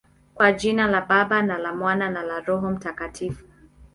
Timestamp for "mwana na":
1.75-2.23